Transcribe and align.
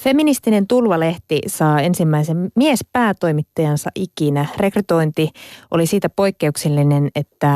Feministinen 0.00 0.66
Tulvalehti 0.66 1.40
saa 1.46 1.80
ensimmäisen 1.80 2.50
miespäätoimittajansa 2.56 3.90
ikinä. 3.94 4.46
Rekrytointi 4.56 5.28
oli 5.70 5.86
siitä 5.86 6.08
poikkeuksellinen, 6.08 7.08
että 7.14 7.54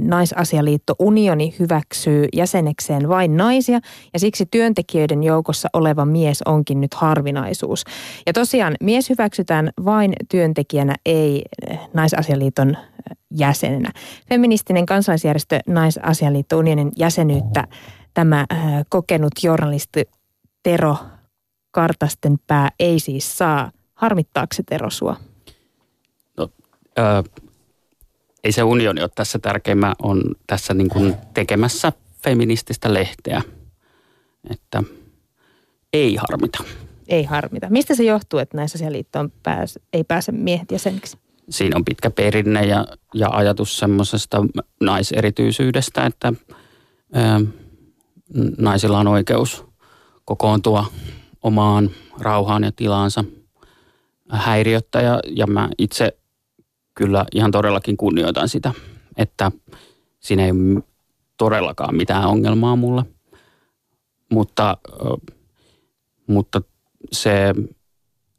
naisasialiitto 0.00 0.94
Unioni 0.98 1.54
hyväksyy 1.58 2.26
jäsenekseen 2.32 3.08
vain 3.08 3.36
naisia 3.36 3.80
ja 4.12 4.18
siksi 4.18 4.46
työntekijöiden 4.50 5.22
joukossa 5.22 5.68
oleva 5.72 6.04
mies 6.04 6.42
onkin 6.42 6.80
nyt 6.80 6.94
harvinaisuus. 6.94 7.84
Ja 8.26 8.32
tosiaan 8.32 8.74
mies 8.82 9.10
hyväksytään 9.10 9.70
vain 9.84 10.12
työntekijänä, 10.30 10.94
ei 11.06 11.42
naisasialiiton 11.94 12.76
jäsenenä. 13.30 13.90
Feministinen 14.28 14.86
kansalaisjärjestö 14.86 15.58
Naisasialiitto 15.66 16.58
Unionin 16.58 16.92
jäsenyyttä 16.98 17.64
tämä 18.14 18.46
kokenut 18.88 19.32
journalisti 19.42 20.04
Tero 20.62 20.96
Kartasten 21.74 22.38
pää 22.46 22.68
ei 22.78 23.00
siis 23.00 23.38
saa. 23.38 23.72
Harmittaako 23.94 24.54
se 24.54 24.62
Tero 24.62 24.90
sua? 24.90 25.16
No, 26.36 26.48
ää, 26.96 27.22
ei 28.44 28.52
se 28.52 28.62
unioni 28.62 29.00
ole 29.00 29.10
tässä 29.14 29.38
tärkeä. 29.38 29.74
Mä 29.74 29.94
on 30.02 30.22
tässä 30.46 30.74
niin 30.74 30.88
kuin 30.88 31.14
tekemässä 31.34 31.92
feminististä 32.22 32.94
lehteä. 32.94 33.42
Että 34.50 34.82
ei 35.92 36.16
harmita. 36.16 36.64
Ei 37.08 37.24
harmita. 37.24 37.66
Mistä 37.70 37.94
se 37.94 38.04
johtuu, 38.04 38.38
että 38.38 38.56
näissä 38.56 38.76
asialiittoon 38.76 39.32
pääs, 39.42 39.78
ei 39.92 40.04
pääse 40.04 40.32
miehet 40.32 40.72
jäseniksi? 40.72 41.18
Siinä 41.50 41.76
on 41.76 41.84
pitkä 41.84 42.10
perinne 42.10 42.66
ja, 42.66 42.86
ja 43.14 43.28
ajatus 43.30 43.78
semmoisesta 43.78 44.44
naiserityisyydestä, 44.80 46.06
että 46.06 46.32
ää, 47.12 47.40
naisilla 48.58 48.98
on 48.98 49.08
oikeus 49.08 49.64
kokoontua 50.24 50.86
omaan 51.44 51.90
rauhaan 52.20 52.64
ja 52.64 52.72
tilaansa 52.72 53.24
häiriöttä 54.30 55.00
ja, 55.00 55.20
ja 55.30 55.46
mä 55.46 55.68
itse 55.78 56.16
kyllä 56.94 57.24
ihan 57.32 57.50
todellakin 57.50 57.96
kunnioitan 57.96 58.48
sitä, 58.48 58.72
että 59.16 59.52
siinä 60.20 60.44
ei 60.44 60.50
ole 60.50 60.82
todellakaan 61.36 61.96
mitään 61.96 62.28
ongelmaa 62.28 62.76
mulle. 62.76 63.04
Mutta, 64.30 64.76
mutta 66.26 66.62
se, 67.12 67.54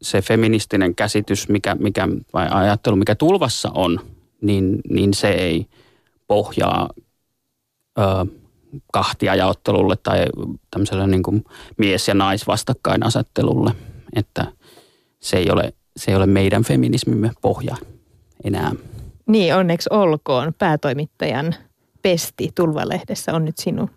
se 0.02 0.22
feministinen 0.22 0.96
käsitys 0.96 1.50
mikä, 1.50 1.76
mikä, 1.76 2.08
vai 2.34 2.48
ajattelu, 2.52 2.96
mikä 2.96 3.16
tulvassa 3.16 3.72
on, 3.74 4.00
niin, 4.42 4.82
niin 4.90 5.14
se 5.14 5.30
ei 5.30 5.66
pohjaa 6.28 6.90
ö, 8.00 8.02
kahtiajaottelulle 8.94 9.96
tai 9.96 10.26
tämmöiselle 10.72 11.08
niin 11.08 11.24
kuin 11.24 11.46
mies- 11.78 12.08
ja 12.08 12.14
naisvastakkainasettelulle, 12.14 13.72
että 14.16 14.52
se 15.20 15.38
ei 15.38 15.52
ole, 15.52 15.74
se 15.98 16.12
ei 16.12 16.18
ole 16.18 16.26
meidän 16.26 16.64
feminismimme 16.64 17.32
pohja 17.42 17.76
enää. 18.44 18.72
Niin, 19.28 19.56
onneksi 19.56 19.90
olkoon. 19.92 20.54
Päätoimittajan 20.54 21.56
pesti 22.02 22.52
Tulvalehdessä 22.56 23.34
on 23.34 23.46
nyt 23.46 23.58
sinun. 23.58 23.90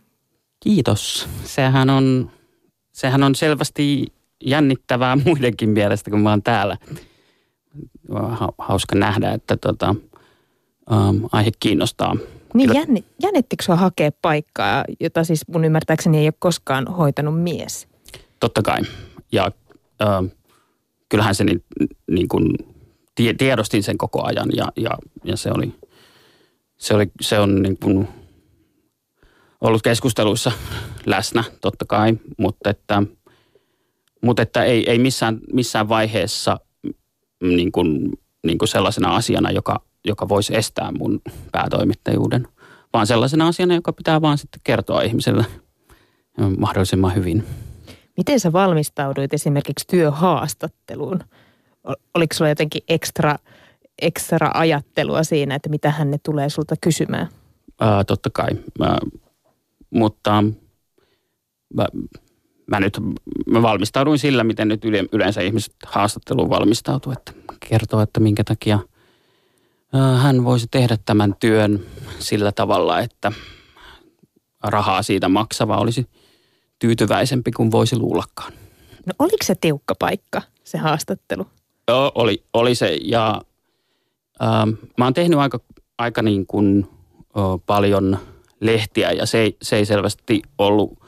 Kiitos. 0.60 1.28
Sehän 1.44 1.90
on, 1.90 2.30
sehän 2.92 3.22
on 3.22 3.34
selvästi 3.34 4.06
jännittävää 4.44 5.16
muidenkin 5.26 5.68
mielestä, 5.68 6.10
kun 6.10 6.20
mä 6.20 6.30
oon 6.30 6.42
täällä. 6.42 6.76
Hauska 8.58 8.94
nähdä, 8.94 9.32
että 9.32 9.56
tota, 9.56 9.94
um, 10.90 11.28
aihe 11.32 11.50
kiinnostaa 11.60 12.16
niin 12.54 12.74
jänni, 12.74 13.04
jännittikö 13.22 13.64
sinua 13.64 13.76
hakea 13.76 14.10
paikkaa, 14.22 14.84
jota 15.00 15.24
siis 15.24 15.48
mun 15.48 15.64
ymmärtääkseni 15.64 16.18
ei 16.18 16.26
ole 16.26 16.34
koskaan 16.38 16.86
hoitanut 16.86 17.42
mies? 17.42 17.88
Totta 18.40 18.62
kai. 18.62 18.78
Ja 19.32 19.50
äh, 20.02 20.30
kyllähän 21.08 21.34
se 21.34 21.44
niin, 21.44 21.64
niin 22.10 22.28
kuin 22.28 22.54
tie, 23.14 23.34
tiedostin 23.34 23.82
sen 23.82 23.98
koko 23.98 24.24
ajan 24.24 24.48
ja, 24.56 24.72
ja, 24.76 24.90
ja 25.24 25.36
se 25.36 25.50
oli, 25.54 25.74
se, 26.76 26.94
oli, 26.94 27.10
se 27.20 27.38
on 27.38 27.62
niin 27.62 27.78
kuin 27.78 28.08
ollut 29.60 29.82
keskusteluissa 29.82 30.52
läsnä 31.06 31.44
totta 31.60 31.84
kai, 31.84 32.18
mutta 32.38 32.70
että, 32.70 33.02
mutta 34.22 34.42
että 34.42 34.64
ei, 34.64 34.90
ei 34.90 34.98
missään, 34.98 35.38
missään 35.52 35.88
vaiheessa 35.88 36.60
niin 37.42 37.72
kuin, 37.72 38.10
niin 38.46 38.58
kuin 38.58 38.68
sellaisena 38.68 39.16
asiana, 39.16 39.50
joka 39.50 39.87
joka 40.04 40.28
voisi 40.28 40.56
estää 40.56 40.92
mun 40.98 41.20
päätoimittajuuden, 41.52 42.48
vaan 42.92 43.06
sellaisena 43.06 43.46
asiana, 43.46 43.74
joka 43.74 43.92
pitää 43.92 44.20
vaan 44.20 44.38
sitten 44.38 44.60
kertoa 44.64 45.02
ihmiselle 45.02 45.46
mahdollisimman 46.58 47.14
hyvin. 47.14 47.44
Miten 48.16 48.40
sä 48.40 48.52
valmistauduit 48.52 49.34
esimerkiksi 49.34 49.86
työhaastatteluun? 49.86 51.20
Oliko 52.14 52.34
sulla 52.34 52.48
jotenkin 52.48 52.82
ekstra, 52.88 53.36
ekstra 54.02 54.50
ajattelua 54.54 55.24
siinä, 55.24 55.54
että 55.54 55.68
mitä 55.68 55.90
hän 55.90 56.10
ne 56.10 56.18
tulee 56.22 56.48
sulta 56.48 56.74
kysymään? 56.80 57.28
Ää, 57.80 58.04
totta 58.04 58.30
kai, 58.32 58.48
mä, 58.78 58.98
mutta 59.90 60.44
mä, 61.74 61.86
mä 62.70 62.80
nyt 62.80 62.98
mä 63.46 63.62
valmistauduin 63.62 64.18
sillä, 64.18 64.44
miten 64.44 64.68
nyt 64.68 64.82
yleensä 65.12 65.40
ihmiset 65.40 65.74
haastatteluun 65.86 66.50
valmistautuu, 66.50 67.12
että 67.12 67.32
kertoo, 67.68 68.00
että 68.00 68.20
minkä 68.20 68.44
takia– 68.44 68.78
hän 70.22 70.44
voisi 70.44 70.66
tehdä 70.70 70.98
tämän 71.04 71.34
työn 71.40 71.80
sillä 72.18 72.52
tavalla, 72.52 73.00
että 73.00 73.32
rahaa 74.62 75.02
siitä 75.02 75.28
maksava 75.28 75.76
olisi 75.76 76.06
tyytyväisempi 76.78 77.50
kuin 77.50 77.70
voisi 77.70 77.96
luullakaan. 77.96 78.52
No 79.06 79.12
oliko 79.18 79.36
se 79.42 79.54
tiukka 79.54 79.94
paikka, 79.98 80.42
se 80.64 80.78
haastattelu? 80.78 81.46
Joo, 81.88 82.12
oli, 82.14 82.44
oli 82.54 82.74
se. 82.74 82.98
Ja 83.02 83.42
ähm, 84.42 84.70
mä 84.98 85.04
oon 85.04 85.14
tehnyt 85.14 85.38
aika, 85.38 85.60
aika 85.98 86.22
niin 86.22 86.46
kuin, 86.46 86.88
ö, 87.36 87.40
paljon 87.66 88.18
lehtiä 88.60 89.12
ja 89.12 89.26
se 89.26 89.38
ei, 89.38 89.56
se 89.62 89.76
ei 89.76 89.86
selvästi 89.86 90.42
ollut, 90.58 90.98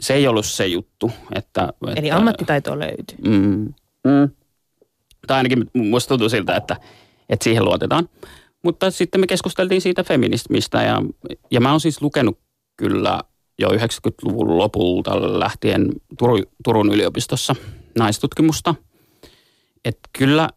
se 0.00 0.14
ei 0.14 0.28
ollut 0.28 0.46
se 0.46 0.66
juttu. 0.66 1.10
Että, 1.34 1.72
Eli 1.96 2.08
että, 2.08 2.16
ammattitaito 2.16 2.78
löytyy. 2.78 3.18
Mm, 3.24 3.74
mm. 4.04 4.30
Tai 5.26 5.36
ainakin 5.36 5.70
musta 5.74 6.08
tuntuu 6.08 6.28
siltä, 6.28 6.56
että 6.56 6.76
että 7.28 7.44
siihen 7.44 7.64
luotetaan. 7.64 8.08
Mutta 8.64 8.90
sitten 8.90 9.20
me 9.20 9.26
keskusteltiin 9.26 9.80
siitä 9.80 10.04
feminismistä 10.04 10.82
ja, 10.82 11.02
ja 11.50 11.60
mä 11.60 11.70
oon 11.70 11.80
siis 11.80 12.02
lukenut 12.02 12.38
kyllä 12.76 13.20
jo 13.58 13.68
90-luvun 13.68 14.58
lopulta 14.58 15.38
lähtien 15.38 15.92
Turun, 16.18 16.42
Turun 16.64 16.92
yliopistossa 16.92 17.54
naistutkimusta. 17.98 18.74
Että 19.84 20.08
kyllä, 20.18 20.48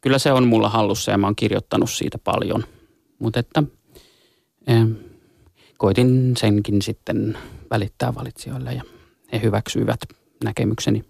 kyllä 0.00 0.18
se 0.18 0.32
on 0.32 0.48
mulla 0.48 0.68
hallussa 0.68 1.10
ja 1.10 1.18
mä 1.18 1.26
oon 1.26 1.36
kirjoittanut 1.36 1.90
siitä 1.90 2.18
paljon. 2.18 2.64
Mutta 3.18 3.40
että 3.40 3.62
eh, 4.66 4.86
koitin 5.78 6.36
senkin 6.36 6.82
sitten 6.82 7.38
välittää 7.70 8.14
valitsijoille 8.14 8.72
ja 8.74 8.82
he 9.32 9.40
hyväksyivät 9.42 10.00
näkemykseni. 10.44 11.04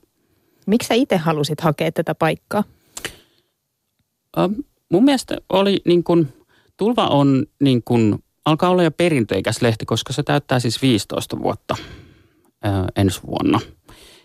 Miksi 0.66 0.86
sä 0.86 0.94
itse 0.94 1.16
halusit 1.16 1.60
hakea 1.60 1.92
tätä 1.92 2.14
paikkaa? 2.14 2.64
Mun 4.92 5.04
mielestä 5.04 5.36
oli 5.48 5.80
niin 5.84 6.04
kuin, 6.04 6.32
Tulva 6.76 7.06
on 7.06 7.46
niin 7.60 7.82
kuin, 7.84 8.24
alkaa 8.44 8.70
olla 8.70 8.82
jo 8.82 8.90
perinteikäs 8.90 9.62
lehti, 9.62 9.86
koska 9.86 10.12
se 10.12 10.22
täyttää 10.22 10.60
siis 10.60 10.82
15 10.82 11.38
vuotta 11.38 11.76
ää, 12.62 12.86
ensi 12.96 13.20
vuonna. 13.26 13.60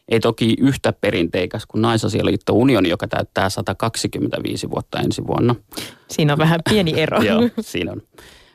Ei 0.08 0.20
toki 0.20 0.56
yhtä 0.60 0.94
perinteikäs 0.94 1.66
kuin 1.66 1.82
Naisasialiitto 1.82 2.54
Unioni, 2.54 2.90
joka 2.90 3.08
täyttää 3.08 3.50
125 3.50 4.70
vuotta 4.70 5.00
ensi 5.00 5.28
vuonna. 5.28 5.56
Siinä 6.10 6.34
on 6.34 6.40
vähän 6.40 6.60
pieni 6.70 7.00
ero. 7.02 7.22
Joo, 7.22 7.42
siinä 7.62 7.92
on. 7.92 8.02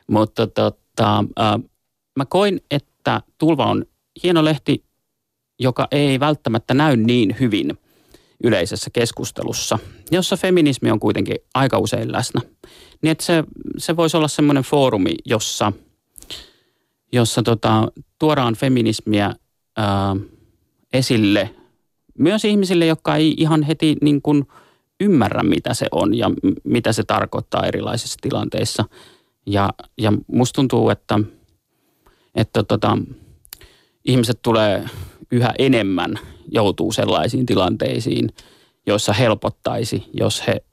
Mutta 0.07 0.47
tota, 0.47 1.23
ää, 1.37 1.59
mä 2.15 2.25
koin, 2.25 2.61
että 2.71 3.21
Tulva 3.37 3.65
on 3.65 3.85
hieno 4.23 4.45
lehti, 4.45 4.83
joka 5.59 5.87
ei 5.91 6.19
välttämättä 6.19 6.73
näy 6.73 6.95
niin 6.95 7.35
hyvin– 7.39 7.73
yleisessä 8.43 8.89
keskustelussa, 8.93 9.79
jossa 10.11 10.37
feminismi 10.37 10.91
on 10.91 10.99
kuitenkin 10.99 11.35
aika 11.53 11.79
usein 11.79 12.11
läsnä. 12.11 12.41
Niin 13.01 13.11
että 13.11 13.23
se, 13.23 13.43
se 13.77 13.95
voisi 13.95 14.17
olla 14.17 14.27
semmoinen 14.27 14.63
foorumi, 14.63 15.15
jossa, 15.25 15.73
jossa 17.11 17.43
tota, 17.43 17.91
tuodaan 18.19 18.55
feminismiä 18.55 19.33
ää, 19.77 20.15
esille 20.93 21.55
myös 22.17 22.45
ihmisille, 22.45 22.85
jotka 22.85 23.15
ei 23.15 23.33
ihan 23.37 23.63
heti 23.63 23.95
niin 24.01 24.21
kuin 24.21 24.47
ymmärrä, 24.99 25.43
mitä 25.43 25.73
se 25.73 25.87
on 25.91 26.13
ja 26.13 26.31
mitä 26.63 26.93
se 26.93 27.03
tarkoittaa 27.03 27.65
erilaisissa 27.65 28.17
tilanteissa. 28.21 28.85
Ja, 29.45 29.69
ja 29.97 30.13
musta 30.27 30.55
tuntuu, 30.55 30.89
että, 30.89 31.19
että 32.35 32.63
tota, 32.63 32.97
ihmiset 34.05 34.39
tulee 34.41 34.83
yhä 35.31 35.53
enemmän 35.59 36.19
joutuu 36.47 36.91
sellaisiin 36.91 37.45
tilanteisiin, 37.45 38.29
joissa 38.87 39.13
helpottaisi, 39.13 40.03
jos 40.13 40.47
he 40.47 40.63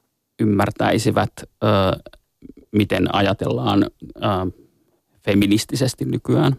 ymmärtäisivät, 0.40 1.32
ö, 1.40 1.66
miten 2.72 3.14
ajatellaan 3.14 3.82
ö, 3.82 4.20
feministisesti 5.24 6.04
nykyään. 6.04 6.56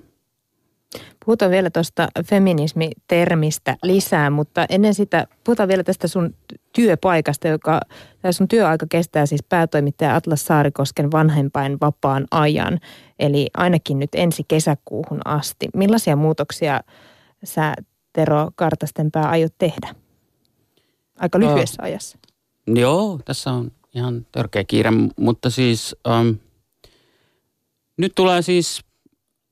Puhutaan 1.25 1.51
vielä 1.51 1.69
tuosta 1.69 2.07
feminismitermistä 2.25 3.77
lisää, 3.83 4.29
mutta 4.29 4.65
ennen 4.69 4.93
sitä 4.93 5.27
puhutaan 5.43 5.69
vielä 5.69 5.83
tästä 5.83 6.07
sun 6.07 6.35
työpaikasta, 6.73 7.47
joka 7.47 7.79
tämä 8.21 8.31
sun 8.31 8.47
työaika 8.47 8.85
kestää 8.89 9.25
siis 9.25 9.43
päätoimittaja 9.49 10.15
Atlas 10.15 10.45
Saarikosken 10.45 11.11
vanhempain 11.11 11.77
vapaan 11.81 12.25
ajan, 12.31 12.79
eli 13.19 13.47
ainakin 13.57 13.99
nyt 13.99 14.09
ensi 14.15 14.43
kesäkuuhun 14.47 15.19
asti. 15.25 15.69
Millaisia 15.75 16.15
muutoksia 16.15 16.81
sä 17.43 17.73
Tero 18.13 18.49
Kartastenpää 18.55 19.29
aiot 19.29 19.53
tehdä? 19.57 19.95
Aika 21.19 21.39
lyhyessä 21.39 21.81
uh, 21.81 21.85
ajassa. 21.85 22.17
Joo, 22.67 23.19
tässä 23.25 23.51
on 23.51 23.71
ihan 23.95 24.25
törkeä 24.31 24.63
kiire, 24.63 24.91
mutta 25.17 25.49
siis 25.49 25.95
um, 26.07 26.37
nyt 27.97 28.11
tulee 28.15 28.41
siis 28.41 28.81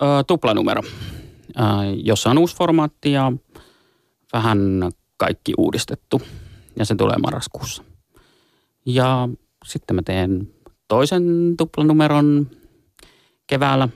uh, 0.03 0.25
tuplanumero 0.27 0.81
jossa 2.03 2.29
on 2.29 2.37
uusi 2.37 2.55
formaatti 2.55 3.11
ja 3.11 3.31
vähän 4.33 4.59
kaikki 5.17 5.53
uudistettu. 5.57 6.21
Ja 6.79 6.85
se 6.85 6.95
tulee 6.95 7.17
marraskuussa. 7.17 7.83
Ja 8.85 9.29
sitten 9.65 9.95
mä 9.95 10.01
teen 10.01 10.53
toisen 10.87 11.53
tuplanumeron 11.57 12.51
keväällä 13.47 13.89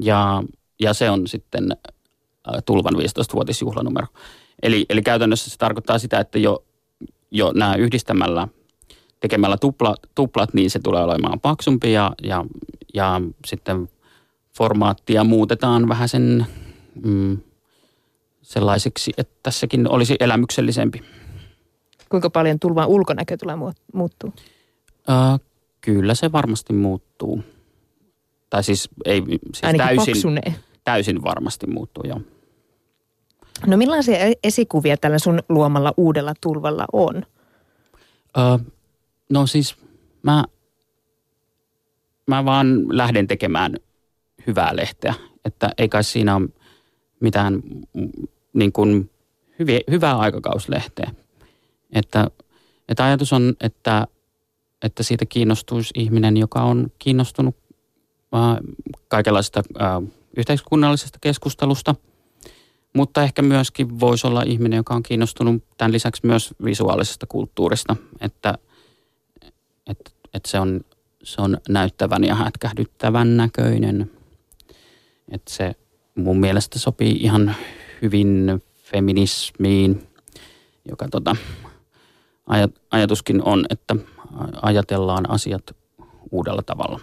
ja, 0.00 0.42
ja 0.80 0.94
se 0.94 1.10
on 1.10 1.26
sitten 1.26 1.68
tulvan 2.66 2.94
15-vuotisjuhlanumero. 2.94 4.06
Eli, 4.62 4.86
eli 4.88 5.02
käytännössä 5.02 5.50
se 5.50 5.58
tarkoittaa 5.58 5.98
sitä, 5.98 6.20
että 6.20 6.38
jo, 6.38 6.64
jo 7.30 7.52
nämä 7.52 7.74
yhdistämällä, 7.74 8.48
tekemällä 9.20 9.56
tupla, 9.56 9.94
tuplat, 10.14 10.54
niin 10.54 10.70
se 10.70 10.78
tulee 10.78 11.04
olemaan 11.04 11.40
paksumpi 11.40 11.92
ja, 11.92 12.12
ja, 12.22 12.44
ja 12.94 13.20
sitten 13.46 13.88
formaattia 14.58 15.24
muutetaan 15.24 15.88
vähän 15.88 16.08
sen 16.08 16.46
mm, 17.04 17.38
sellaiseksi, 18.42 19.12
että 19.16 19.34
tässäkin 19.42 19.90
olisi 19.90 20.16
elämyksellisempi. 20.20 21.02
Kuinka 22.08 22.30
paljon 22.30 22.58
tulvan 22.58 22.88
ulkonäkö 22.88 23.36
tulee 23.36 23.56
muuttuu? 23.92 24.32
Äh, 25.10 25.40
kyllä 25.80 26.14
se 26.14 26.32
varmasti 26.32 26.72
muuttuu. 26.72 27.42
Tai 28.50 28.64
siis 28.64 28.88
ei 29.04 29.22
siis 29.52 29.76
täysin, 29.76 30.38
täysin 30.84 31.22
varmasti 31.22 31.66
muuttuu, 31.66 32.04
joo. 32.06 32.20
No 33.66 33.76
millaisia 33.76 34.18
e- 34.18 34.32
esikuvia 34.44 34.96
tällä 34.96 35.18
sun 35.18 35.40
luomalla 35.48 35.92
uudella 35.96 36.32
tulvalla 36.40 36.86
on? 36.92 37.16
Äh, 38.38 38.66
no 39.30 39.46
siis 39.46 39.76
mä, 40.22 40.44
mä 42.26 42.44
vaan 42.44 42.96
lähden 42.96 43.26
tekemään 43.26 43.76
hyvää 44.46 44.76
lehteä. 44.76 45.14
Että 45.44 45.70
ei 45.78 45.88
kai 45.88 46.04
siinä 46.04 46.36
ole 46.36 46.48
mitään 47.20 47.62
niin 48.52 48.72
kuin 48.72 49.10
hyviä, 49.58 49.80
hyvää 49.90 50.18
aikakauslehteä. 50.18 51.10
Että, 51.92 52.30
että 52.88 53.04
ajatus 53.04 53.32
on, 53.32 53.54
että, 53.60 54.06
että 54.82 55.02
siitä 55.02 55.26
kiinnostuisi 55.26 55.90
ihminen, 55.96 56.36
joka 56.36 56.62
on 56.62 56.92
kiinnostunut 56.98 57.56
äh, 58.34 58.56
kaikenlaisesta 59.08 59.62
äh, 59.80 59.88
yhteiskunnallisesta 60.36 61.18
keskustelusta, 61.20 61.94
mutta 62.92 63.22
ehkä 63.22 63.42
myöskin 63.42 64.00
voisi 64.00 64.26
olla 64.26 64.42
ihminen, 64.42 64.76
joka 64.76 64.94
on 64.94 65.02
kiinnostunut 65.02 65.64
tämän 65.76 65.92
lisäksi 65.92 66.26
myös 66.26 66.54
visuaalisesta 66.64 67.26
kulttuurista, 67.26 67.96
että, 68.20 68.54
että, 69.86 70.10
että 70.34 70.50
se, 70.50 70.60
on, 70.60 70.80
se 71.22 71.42
on 71.42 71.58
näyttävän 71.68 72.24
ja 72.24 72.34
hätkähdyttävän 72.34 73.36
näköinen. 73.36 74.10
Että 75.32 75.52
se 75.52 75.74
mun 76.14 76.40
mielestä 76.40 76.78
sopii 76.78 77.16
ihan 77.20 77.56
hyvin 78.02 78.62
feminismiin, 78.74 80.08
joka 80.88 81.08
tota, 81.08 81.36
ajatuskin 82.90 83.42
on, 83.42 83.64
että 83.70 83.96
ajatellaan 84.62 85.30
asiat 85.30 85.62
uudella 86.30 86.62
tavalla. 86.62 87.00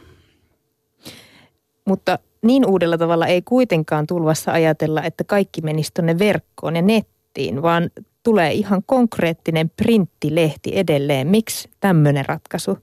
Mutta 1.86 2.20
niin 2.42 2.66
uudella 2.66 2.98
tavalla 2.98 3.28
ei 3.28 3.42
kuitenkaan 3.42 4.08
tulvassa 4.08 4.52
ajatella, 4.52 5.04
että 5.04 5.24
kaikki 5.24 5.62
menisi 5.62 5.92
tuonne 5.94 6.20
verkkoon 6.20 6.76
ja 6.76 6.82
nettiin, 6.82 7.62
vaan 7.62 7.90
tulee 8.24 8.54
ihan 8.54 8.84
konkreettinen 8.86 9.70
printtilehti 9.70 10.78
edelleen. 10.78 11.28
Miksi 11.28 11.70
tämmöinen 11.80 12.26
ratkaisu, 12.26 12.78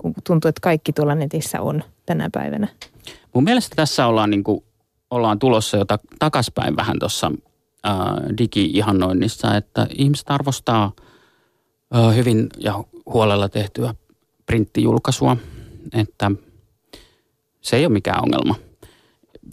kun 0.00 0.14
tuntuu, 0.26 0.48
että 0.48 0.60
kaikki 0.60 0.92
tuolla 0.92 1.14
netissä 1.14 1.60
on 1.60 1.84
tänä 2.06 2.28
päivänä? 2.32 2.68
Mun 3.34 3.44
mielestä 3.44 3.76
tässä 3.76 4.06
ollaan 4.06 4.30
niin 4.30 4.44
kuin 4.44 4.64
ollaan 5.10 5.38
tulossa 5.38 5.76
jo 5.76 5.84
takaspäin 6.18 6.76
vähän 6.76 6.98
tuossa 6.98 7.32
digi-ihannoinnissa, 8.38 9.56
että 9.56 9.86
ihmiset 9.98 10.30
arvostaa 10.30 10.92
hyvin 12.14 12.46
ja 12.58 12.84
huolella 13.06 13.48
tehtyä 13.48 13.94
printtijulkaisua, 14.46 15.36
että 15.92 16.30
se 17.60 17.76
ei 17.76 17.86
ole 17.86 17.92
mikään 17.92 18.22
ongelma. 18.22 18.54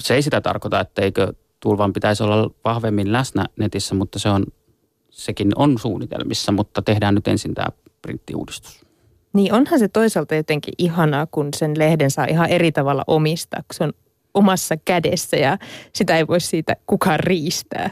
Se 0.02 0.16
ei 0.16 0.22
sitä 0.22 0.42
tarkoita, 0.42 0.80
että 0.80 1.02
eikö 1.02 1.34
tulvan 1.60 1.94
pitäisi 1.94 2.24
olla 2.24 2.52
vahvemmin 2.66 3.12
läsnä 3.12 3.46
netissä, 3.60 3.96
mutta 3.96 4.20
se 4.20 4.30
on, 4.30 4.46
sekin 5.10 5.52
on 5.56 5.80
suunnitelmissa, 5.80 6.52
mutta 6.52 6.82
tehdään 6.82 7.16
nyt 7.16 7.28
ensin 7.28 7.54
tämä 7.54 7.68
printtiuudistus. 8.02 8.86
Niin 9.34 9.54
onhan 9.54 9.80
se 9.80 9.88
toisaalta 9.88 10.36
jotenkin 10.36 10.74
ihanaa, 10.78 11.26
kun 11.26 11.50
sen 11.56 11.80
lehden 11.80 12.12
saa 12.12 12.26
ihan 12.26 12.50
eri 12.50 12.72
tavalla 12.72 13.04
omistaa, 13.08 13.60
kun 13.60 13.76
se 13.76 13.84
on 13.84 13.94
omassa 14.34 14.78
kädessä 14.86 15.38
ja 15.38 15.58
sitä 15.94 16.18
ei 16.18 16.28
voi 16.28 16.42
siitä 16.42 16.76
kukaan 16.86 17.20
riistää. 17.20 17.90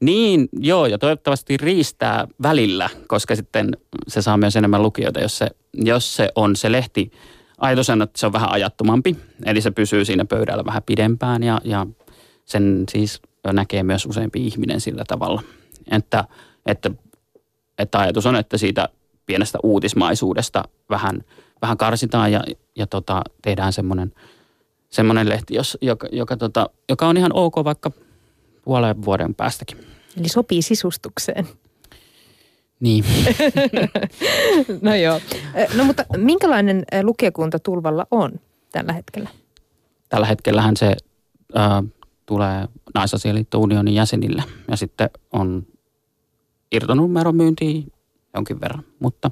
Niin, 0.00 0.48
joo, 0.52 0.86
ja 0.86 0.98
toivottavasti 0.98 1.56
riistää 1.56 2.26
välillä, 2.42 2.90
koska 3.06 3.36
sitten 3.36 3.76
se 4.08 4.22
saa 4.22 4.36
myös 4.36 4.56
enemmän 4.56 4.82
lukijoita, 4.82 5.20
jos 5.20 5.38
se, 5.38 5.50
jos 5.74 6.16
se 6.16 6.28
on 6.34 6.56
se 6.56 6.72
lehti. 6.72 7.10
Ajatus 7.58 7.90
on, 7.90 8.02
että 8.02 8.20
se 8.20 8.26
on 8.26 8.32
vähän 8.32 8.52
ajattomampi, 8.52 9.16
eli 9.44 9.60
se 9.60 9.70
pysyy 9.70 10.04
siinä 10.04 10.24
pöydällä 10.24 10.64
vähän 10.64 10.82
pidempään 10.82 11.42
ja, 11.42 11.60
ja 11.64 11.86
sen 12.44 12.84
siis 12.90 13.22
näkee 13.52 13.82
myös 13.82 14.06
useampi 14.06 14.46
ihminen 14.46 14.80
sillä 14.80 15.04
tavalla. 15.08 15.42
Että, 15.90 16.24
että, 16.66 16.90
että 17.78 17.98
ajatus 17.98 18.26
on, 18.26 18.36
että 18.36 18.58
siitä 18.58 18.88
pienestä 19.26 19.58
uutismaisuudesta 19.62 20.64
vähän, 20.90 21.24
vähän 21.62 21.76
karsitaan 21.76 22.32
ja, 22.32 22.44
ja 22.76 22.86
tota, 22.86 23.22
tehdään 23.42 23.72
semmoinen– 23.72 24.12
semmoinen 24.90 25.28
lehti, 25.28 25.54
jos, 25.54 25.78
joka, 25.80 26.08
joka, 26.12 26.36
tota, 26.36 26.70
joka 26.88 27.08
on 27.08 27.16
ihan 27.16 27.32
ok 27.34 27.54
vaikka 27.64 27.90
puolen 28.70 29.04
vuoden 29.04 29.34
päästäkin. 29.34 29.78
Eli 30.16 30.28
sopii 30.28 30.62
sisustukseen. 30.62 31.48
Niin. 32.80 33.04
no 34.82 34.94
joo. 34.94 35.20
No 35.74 35.84
mutta 35.84 36.04
minkälainen 36.16 36.84
lukijakunta 37.02 37.58
Tulvalla 37.58 38.06
on 38.10 38.32
tällä 38.72 38.92
hetkellä? 38.92 39.28
Tällä 40.08 40.26
hetkellähän 40.26 40.76
se 40.76 40.96
äh, 41.56 41.82
tulee 42.26 42.68
Naisasialiitto 42.94 43.58
Unionin 43.58 43.94
jäsenille 43.94 44.44
ja 44.68 44.76
sitten 44.76 45.10
on 45.32 45.66
irtonumeron 46.72 47.36
myynti 47.36 47.86
jonkin 48.34 48.60
verran, 48.60 48.84
mutta 49.00 49.30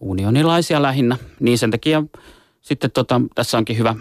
unionilaisia 0.00 0.82
lähinnä. 0.82 1.16
Niin 1.40 1.58
sen 1.58 1.70
takia 1.70 2.02
sitten 2.60 2.90
tota, 2.90 3.20
tässä 3.34 3.58
onkin 3.58 3.78
hyvä 3.78 3.94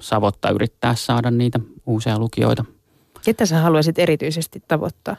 Savotta 0.00 0.50
yrittää 0.50 0.94
saada 0.94 1.30
niitä 1.30 1.60
uusia 1.86 2.18
lukijoita. 2.18 2.64
Ketä 3.24 3.46
sä 3.46 3.60
haluaisit 3.60 3.98
erityisesti 3.98 4.62
tavoittaa? 4.68 5.16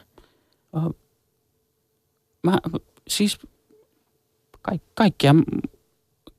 Mä 2.44 2.58
siis 3.08 3.40
ka- 4.62 4.72
kaikkia, 4.94 5.36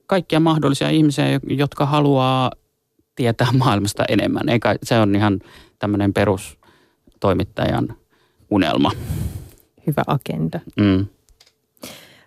kaikkia 0.07 0.41
mahdollisia 0.41 0.91
ihmisiä, 0.91 1.25
jotka 1.49 1.87
haluaa 1.87 2.51
tietää 3.15 3.49
maailmasta 3.53 4.05
enemmän. 4.09 4.49
Eikä, 4.49 4.77
se 4.83 4.99
on 4.99 5.15
ihan 5.15 5.41
tämmöinen 5.79 6.13
perustoimittajan 6.13 7.97
unelma. 8.51 8.93
Hyvä 9.87 10.03
agenda. 10.07 10.61
Mm. 10.77 11.07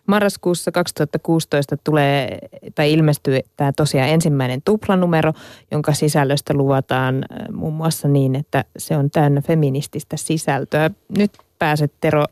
Marraskuussa 0.08 0.72
2016 0.72 1.78
tulee 1.78 2.38
tai 2.76 2.94
ilmestyy 2.94 3.40
tämä 3.58 3.72
tosiaan 3.72 4.10
ensimmäinen 4.10 4.62
tuplanumero, 4.66 5.34
jonka 5.72 5.94
sisällöstä 5.94 6.54
luvataan 6.54 7.16
äh, 7.16 7.56
muun 7.56 7.74
muassa 7.74 8.08
niin, 8.08 8.36
että 8.36 8.66
se 8.78 8.98
on 8.98 9.12
täynnä 9.12 9.42
feminististä 9.42 10.18
sisältöä. 10.18 10.90
Nyt 11.18 11.32
pääset 11.60 11.94
Tero 12.02 12.26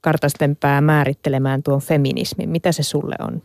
Kartastenpää 0.00 0.80
määrittelemään 0.80 1.62
tuon 1.62 1.80
feminismin. 1.80 2.48
Mitä 2.48 2.72
se 2.72 2.82
sulle 2.82 3.14
on? 3.18 3.42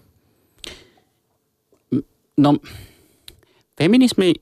No, 2.37 2.57
feminismi 3.77 4.33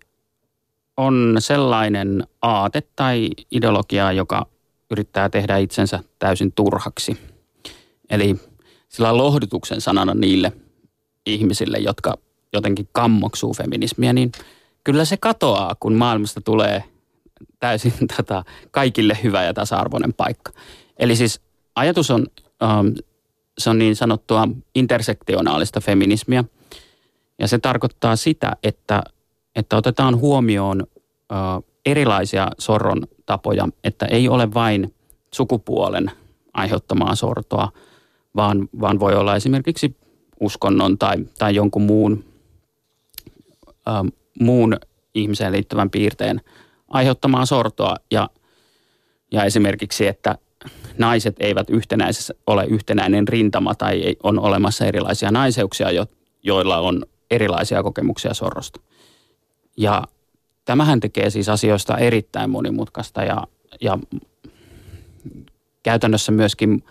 on 0.98 1.36
sellainen 1.40 2.24
aate 2.42 2.84
tai 2.96 3.30
ideologia, 3.52 4.12
joka 4.12 4.46
yrittää 4.92 5.30
tehdä 5.30 5.58
itsensä 5.58 6.00
täysin 6.20 6.52
turhaksi. 6.52 7.18
Eli 8.10 8.36
sillä 8.94 9.18
lohdutuksen 9.18 9.82
sanana 9.82 10.14
niille 10.14 10.52
ihmisille, 11.26 11.78
jotka 11.78 12.18
jotenkin 12.54 12.90
kammoksuu 12.92 13.54
feminismiä, 13.54 14.14
niin 14.14 14.32
kyllä 14.84 15.06
se 15.06 15.18
katoaa, 15.18 15.76
kun 15.80 15.94
maailmasta 15.94 16.42
tulee 16.42 16.84
täysin 17.60 17.94
tota, 18.18 18.44
kaikille 18.72 19.18
hyvä 19.24 19.44
ja 19.44 19.54
tasa-arvoinen 19.54 20.14
paikka. 20.14 20.52
Eli 21.00 21.16
siis 21.16 21.42
ajatus 21.76 22.12
on, 22.12 22.28
ähm, 22.64 22.88
se 23.58 23.70
on 23.70 23.78
niin 23.78 23.96
sanottua 23.96 24.48
intersektionaalista 24.76 25.82
feminismiä. 25.82 26.44
Ja 27.40 27.48
se 27.48 27.60
tarkoittaa 27.60 28.16
sitä, 28.16 28.56
että, 28.64 29.04
että 29.56 29.78
otetaan 29.78 30.18
huomioon 30.18 30.84
äh, 31.32 31.38
erilaisia 31.86 32.48
sorron 32.60 33.08
tapoja, 33.26 33.68
että 33.84 34.06
ei 34.06 34.30
ole 34.30 34.54
vain 34.54 34.94
sukupuolen 35.34 36.12
aiheuttamaa 36.54 37.16
sortoa, 37.16 37.72
vaan, 38.36 38.70
vaan 38.82 39.00
voi 39.00 39.16
olla 39.16 39.36
esimerkiksi 39.36 39.96
uskonnon 40.40 40.98
tai, 40.98 41.16
tai 41.40 41.56
jonkun 41.56 41.82
muun, 41.82 42.24
äh, 43.88 44.04
muun 44.40 44.78
ihmiseen 45.16 45.52
liittyvän 45.52 45.90
piirteen 45.90 46.42
aiheuttamaa 46.88 47.46
sortoa 47.46 47.96
ja, 48.12 48.30
ja 49.32 49.44
esimerkiksi, 49.44 50.08
että 50.08 50.38
naiset 50.98 51.36
eivät 51.40 51.70
yhtenäisessä 51.70 52.34
ole 52.48 52.66
yhtenäinen 52.66 53.28
rintama 53.28 53.76
tai 53.76 54.02
ei, 54.02 54.18
on 54.24 54.40
olemassa 54.40 54.86
erilaisia 54.86 55.32
naiseuksia, 55.32 55.92
jo, 55.92 56.06
joilla 56.44 56.78
on 56.78 57.06
erilaisia 57.32 57.84
kokemuksia 57.84 58.34
sorrosta. 58.34 58.80
Ja 59.78 60.04
tämähän 60.66 61.00
tekee 61.00 61.30
siis 61.30 61.50
asioista 61.50 61.98
erittäin 61.98 62.50
monimutkaista 62.50 63.24
ja, 63.24 63.48
ja 63.82 64.00
käytännössä 65.84 66.32
myöskin 66.32 66.84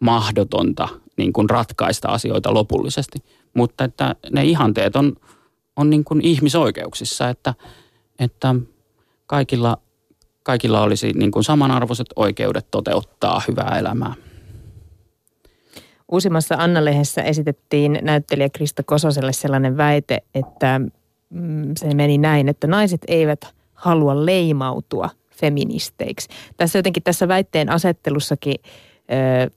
mahdotonta 0.00 0.88
niin 1.16 1.32
kuin 1.32 1.50
ratkaista 1.50 2.08
asioita 2.08 2.54
lopullisesti. 2.54 3.18
Mutta 3.54 3.84
että 3.84 4.14
ne 4.32 4.44
ihanteet 4.44 4.96
on, 4.96 5.12
on 5.76 5.90
niin 5.90 6.04
kuin 6.04 6.20
ihmisoikeuksissa, 6.20 7.28
että, 7.28 7.54
että 8.18 8.54
kaikilla, 9.26 9.78
kaikilla 10.42 10.82
olisi 10.82 11.12
niin 11.12 11.30
kuin 11.30 11.44
samanarvoiset 11.44 12.06
oikeudet 12.16 12.66
toteuttaa 12.70 13.42
hyvää 13.48 13.78
elämää. 13.78 14.14
Uusimmassa 16.12 16.54
Anna-lehdessä 16.58 17.22
esitettiin 17.22 17.98
näyttelijä 18.02 18.48
Krista 18.48 18.82
Kososelle 18.82 19.32
sellainen 19.32 19.76
väite, 19.76 20.22
että 20.34 20.80
mm, 21.30 21.72
se 21.78 21.94
meni 21.94 22.18
näin, 22.18 22.48
että 22.48 22.66
naiset 22.66 23.00
eivät 23.08 23.54
halua 23.74 24.26
leimautua 24.26 25.10
feministeiksi. 25.36 26.28
Tässä 26.56 26.78
jotenkin 26.78 27.02
tässä 27.02 27.28
väitteen 27.28 27.70
asettelussakin 27.70 28.54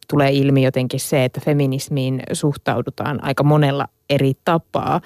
tulee 0.08 0.32
ilmi 0.32 0.64
jotenkin 0.64 1.00
se, 1.00 1.26
että 1.26 1.42
feminismiin 1.46 2.24
suhtaudutaan 2.34 3.24
aika 3.24 3.44
monella 3.44 3.88
eri 4.10 4.34
tapaa. 4.46 5.02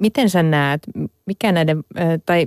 Miten 0.00 0.30
sä 0.30 0.42
näet, 0.42 0.82
mikä 1.26 1.52
näiden, 1.52 1.84
tai 2.26 2.46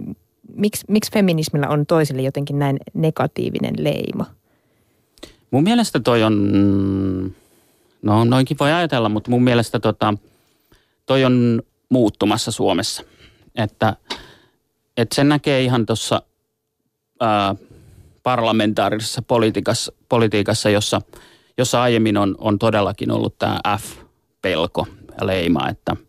miksi, 0.55 0.85
miksi 0.88 1.12
feminismillä 1.12 1.67
on 1.67 1.85
toisille 1.85 2.21
jotenkin 2.21 2.59
näin 2.59 2.77
negatiivinen 2.93 3.73
leima? 3.77 4.25
Mun 5.51 5.63
mielestä 5.63 6.00
toi 6.00 6.23
on, 6.23 7.33
no 8.01 8.23
noinkin 8.23 8.57
voi 8.59 8.71
ajatella, 8.71 9.09
mutta 9.09 9.29
mun 9.29 9.43
mielestä 9.43 9.79
tota, 9.79 10.13
toi 11.05 11.25
on 11.25 11.62
muuttumassa 11.89 12.51
Suomessa. 12.51 13.03
Että, 13.55 13.95
että 14.97 15.15
sen 15.15 15.29
näkee 15.29 15.62
ihan 15.62 15.85
tuossa 15.85 16.21
parlamentaarisessa 18.23 19.21
politiikassa, 19.21 19.93
politiikassa 20.09 20.69
jossa, 20.69 21.01
jossa 21.57 21.81
aiemmin 21.81 22.17
on, 22.17 22.36
on 22.39 22.60
todellakin 22.60 23.12
ollut 23.12 23.38
tämä 23.38 23.60
F-pelko 23.77 24.88
ja 25.19 25.27
leima, 25.27 25.69
että– 25.69 25.95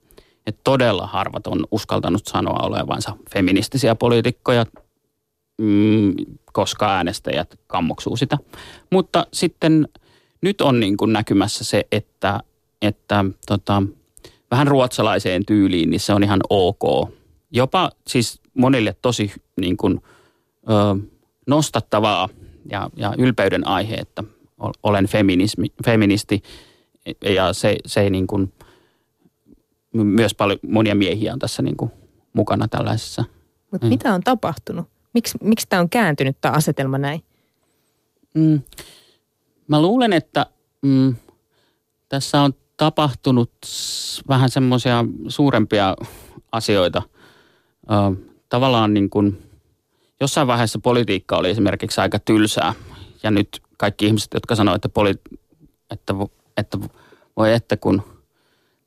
että 0.46 0.60
todella 0.64 1.06
harvat 1.06 1.46
on 1.46 1.66
uskaltanut 1.70 2.26
sanoa 2.26 2.66
olevansa 2.66 3.16
feministisiä 3.34 3.94
poliitikkoja, 3.94 4.66
mm, 5.58 6.14
koska 6.52 6.94
äänestäjät 6.96 7.58
kammoksuu 7.66 8.16
sitä. 8.16 8.38
Mutta 8.90 9.26
sitten 9.32 9.88
nyt 10.40 10.60
on 10.60 10.80
niin 10.80 10.96
kuin 10.96 11.12
näkymässä 11.12 11.64
se, 11.64 11.86
että, 11.92 12.40
että 12.82 13.24
tota, 13.46 13.82
vähän 14.50 14.66
ruotsalaiseen 14.66 15.46
tyyliin, 15.46 15.90
niin 15.90 16.00
se 16.00 16.12
on 16.12 16.22
ihan 16.22 16.40
ok. 16.50 17.10
Jopa 17.50 17.90
siis 18.06 18.40
monille 18.54 18.96
tosi 19.02 19.32
niin 19.60 19.76
kuin, 19.76 20.00
ö, 20.70 21.06
nostattavaa 21.46 22.28
ja, 22.70 22.90
ja 22.96 23.14
ylpeyden 23.18 23.66
aihe, 23.66 23.94
että 23.94 24.24
olen 24.83 25.06
feminismi, 25.06 25.66
feministi 25.85 26.42
ja 27.25 27.52
se, 27.52 27.76
se 27.87 28.00
ei 28.00 28.11
niin 28.11 28.26
kuin– 28.26 28.52
myös 29.94 30.35
paljon, 30.35 30.59
monia 30.68 30.94
miehiä 30.94 31.33
on 31.33 31.38
tässä 31.38 31.62
niin 31.62 31.76
kuin 31.76 31.90
mukana 32.33 32.68
tällaisessa. 32.68 33.25
Mutta 33.71 33.87
mm. 33.87 33.90
mitä 33.90 34.14
on 34.14 34.21
tapahtunut? 34.21 34.87
Miks, 35.14 35.35
miksi 35.40 35.66
tämä 35.68 35.80
on 35.80 35.90
kääntynyt 35.90 36.37
tämä 36.40 36.54
asetelma 36.54 36.99
näin? 36.99 37.25
Mm, 38.35 38.61
mä 39.68 39.83
luulen, 39.83 40.12
että 40.12 40.47
mm, 40.83 41.16
tässä 42.09 42.40
on 42.40 42.54
tapahtunut 42.76 43.52
vähän 44.28 44.50
semmoisia 44.50 45.04
suurempia 45.28 45.97
asioita. 46.52 47.02
Ö, 47.90 48.26
tavallaan 48.49 48.94
niin 48.94 49.11
kuin, 49.11 49.42
jossain 50.21 50.47
vaiheessa 50.47 50.78
politiikka 50.78 51.37
oli 51.37 51.50
esimerkiksi 51.50 52.00
aika 52.00 52.18
tylsää. 52.18 52.75
Ja 53.23 53.30
nyt 53.30 53.62
kaikki 53.76 54.06
ihmiset, 54.06 54.34
jotka 54.34 54.54
sanoivat, 54.54 54.76
että, 54.76 54.88
poli, 54.88 55.14
että, 55.90 56.14
että 56.56 56.78
voi 57.36 57.52
että 57.52 57.76
kun– 57.76 58.02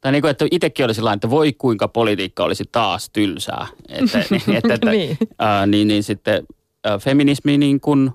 tai 0.01 0.11
niin 0.11 0.21
kuin, 0.21 0.31
että 0.31 0.45
itsekin 0.51 0.85
olisi 0.85 0.97
sillä 0.97 1.13
että 1.13 1.29
voi 1.29 1.53
kuinka 1.53 1.87
politiikka 1.87 2.43
olisi 2.43 2.63
taas 2.71 3.09
tylsää. 3.09 3.67
Että, 3.89 4.19
että, 4.57 4.73
että, 4.73 4.91
niin. 4.91 5.17
Ää, 5.39 5.65
niin, 5.65 5.87
niin 5.87 6.03
sitten 6.03 6.47
ää, 6.83 6.97
feminismi 6.97 7.57
niin 7.57 7.79
kuin 7.79 8.11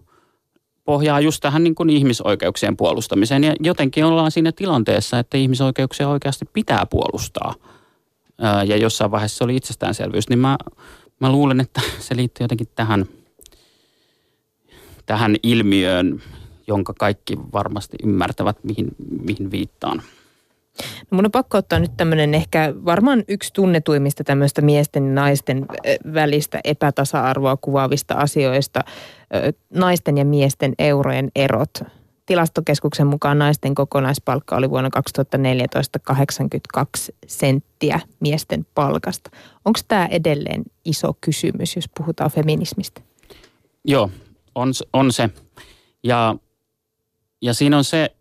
pohjaa 0.85 1.21
just 1.21 1.41
tähän 1.41 1.65
niin 1.65 1.75
kuin 1.75 1.91
ihmisoikeuksien 1.91 2.77
puolustamiseen. 2.77 3.45
Ja 3.45 3.55
jotenkin 3.61 4.05
ollaan 4.05 4.31
siinä 4.31 4.53
tilanteessa, 4.53 5.19
että 5.19 5.39
ihmisoikeuksia 5.39 6.09
oikeasti 6.09 6.45
pitää 6.53 6.87
puolustaa. 6.91 7.55
Ää, 8.41 8.65
ja 8.65 8.77
jossain 8.77 9.11
vaiheessa 9.11 9.39
se 9.39 9.45
oli 9.45 9.57
itsestäänselvyys. 9.57 10.29
Niin 10.29 10.39
mä, 10.39 10.59
mä 11.21 11.33
luulen, 11.33 11.61
että 11.61 11.81
se 11.99 12.17
liittyy 12.17 12.45
jotenkin 12.45 12.69
tähän, 12.75 13.07
tähän 15.07 15.37
ilmiöön, 15.43 16.23
jonka 16.73 16.95
kaikki 16.99 17.39
varmasti 17.53 17.97
ymmärtävät, 18.03 18.57
mihin, 18.65 18.87
mihin 19.27 19.51
viittaan. 19.51 20.03
No 21.11 21.17
mun 21.17 21.25
on 21.25 21.31
pakko 21.31 21.59
ottaa 21.59 21.79
nyt 21.79 21.97
tämmöinen 21.97 22.35
ehkä 22.35 22.75
varmaan 22.85 23.25
yksi 23.29 23.53
tunnetuimmista 23.53 24.25
tämmöistä 24.25 24.63
miesten 24.63 25.07
ja 25.07 25.13
naisten 25.13 25.67
välistä 26.15 26.61
epätasa-arvoa 26.65 27.57
kuvaavista 27.57 28.15
asioista. 28.15 28.81
Naisten 29.75 30.19
ja 30.19 30.25
miesten 30.25 30.75
eurojen 30.79 31.31
erot. 31.37 31.71
Tilastokeskuksen 32.27 33.07
mukaan 33.07 33.39
naisten 33.39 33.75
kokonaispalkka 33.75 34.57
oli 34.57 34.71
vuonna 34.71 34.91
2014 34.91 35.99
82 35.99 37.15
senttiä 37.27 38.01
miesten 38.21 38.67
palkasta. 38.75 39.31
Onko 39.65 39.81
tämä 39.89 40.07
edelleen 40.07 40.63
iso 40.85 41.17
kysymys, 41.21 41.77
jos 41.77 41.89
puhutaan 41.99 42.31
feminismistä? 42.31 43.01
Joo, 43.85 44.11
on, 44.55 44.73
on 44.93 45.13
se. 45.13 45.31
Ja, 46.05 46.37
ja 47.43 47.55
siinä 47.55 47.77
on 47.77 47.85
se 47.85 48.15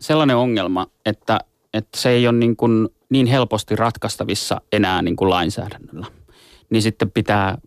sellainen 0.00 0.36
ongelma, 0.36 0.86
että 1.06 1.40
että 1.74 2.00
se 2.00 2.10
ei 2.10 2.28
ole 2.28 2.38
niin, 2.38 2.56
kuin 2.56 2.88
niin 3.10 3.26
helposti 3.26 3.76
ratkaistavissa 3.76 4.60
enää 4.72 5.02
niin 5.02 5.16
kuin 5.16 5.30
lainsäädännöllä. 5.30 6.06
Niin 6.70 6.82
sitten 6.82 7.10
pitää 7.10 7.58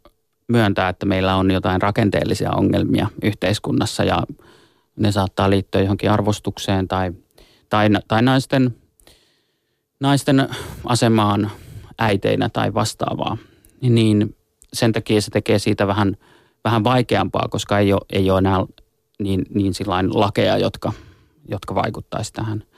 myöntää, 0.48 0.90
että 0.90 1.06
meillä 1.06 1.36
on 1.36 1.52
jotain 1.52 1.82
rakenteellisia 1.82 2.52
ongelmia 2.52 3.08
yhteiskunnassa 3.24 4.04
ja 4.04 4.24
ne 4.96 5.12
saattaa 5.12 5.50
liittyä 5.50 5.82
johonkin 5.82 6.12
arvostukseen 6.12 6.88
tai, 6.88 7.12
tai, 7.70 7.90
tai 8.08 8.22
naisten, 8.22 8.76
naisten 10.00 10.50
asemaan 10.86 11.52
äiteinä 12.00 12.50
tai 12.50 12.74
vastaavaa. 12.74 13.38
Niin 13.82 14.36
sen 14.74 14.92
takia 14.92 15.22
se 15.22 15.32
tekee 15.32 15.60
siitä 15.60 15.88
vähän, 15.88 16.18
vähän 16.64 16.84
vaikeampaa, 16.84 17.48
koska 17.50 17.80
ei 17.80 17.94
ole, 17.94 18.02
ei 18.10 18.32
ole 18.32 18.38
enää 18.38 18.66
niin, 19.24 19.46
niin 19.54 19.74
lakeja, 20.14 20.58
jotka, 20.58 20.94
jotka 21.48 21.76
vaikuttaisi 21.76 22.34
tähän– 22.34 22.64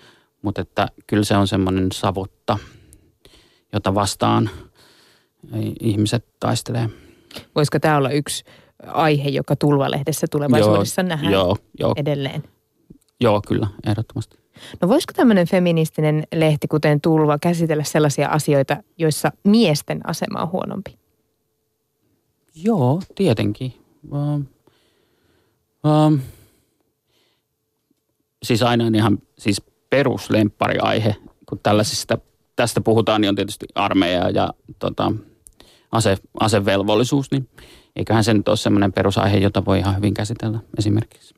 mutta 0.43 0.61
että 0.61 0.87
kyllä 1.07 1.23
se 1.23 1.37
on 1.37 1.47
semmoinen 1.47 1.91
savotta, 1.91 2.57
jota 3.73 3.95
vastaan 3.95 4.49
ihmiset 5.79 6.25
taistelee. 6.39 6.89
Voisiko 7.55 7.79
tämä 7.79 7.97
olla 7.97 8.09
yksi 8.09 8.43
aihe, 8.87 9.29
joka 9.29 9.55
Tulvalehdessä 9.55 10.27
tulevaisuudessa 10.31 11.01
joo, 11.01 11.09
nähdään 11.09 11.33
joo, 11.33 11.57
joo. 11.79 11.93
edelleen? 11.97 12.43
Joo, 13.19 13.41
kyllä, 13.47 13.67
ehdottomasti. 13.87 14.37
No 14.81 14.87
voisiko 14.87 15.13
tämmöinen 15.15 15.47
feministinen 15.47 16.23
lehti, 16.35 16.67
kuten 16.67 17.01
Tulva, 17.01 17.37
käsitellä 17.41 17.83
sellaisia 17.83 18.27
asioita, 18.29 18.77
joissa 18.97 19.31
miesten 19.43 20.09
asema 20.09 20.41
on 20.41 20.51
huonompi? 20.51 20.97
Joo, 22.55 23.01
tietenkin. 23.15 23.73
Um, 25.83 26.13
um, 26.13 26.19
siis 28.43 28.63
aina 28.63 28.87
ihan 28.95 29.17
siis 29.37 29.61
peruslemppariaihe, 29.89 31.15
kun 31.49 31.59
tällaisista, 31.63 32.17
tästä 32.55 32.81
puhutaan, 32.81 33.21
niin 33.21 33.29
on 33.29 33.35
tietysti 33.35 33.65
armeija 33.75 34.29
ja 34.29 34.53
tota, 34.79 35.11
ase, 35.91 36.17
asevelvollisuus. 36.39 37.31
Niin, 37.31 37.49
eiköhän 37.95 38.23
se 38.23 38.33
nyt 38.33 38.47
ole 38.47 38.57
semmoinen 38.57 38.93
perusaihe, 38.93 39.37
jota 39.37 39.65
voi 39.65 39.79
ihan 39.79 39.95
hyvin 39.95 40.13
käsitellä 40.13 40.59
esimerkiksi. 40.77 41.35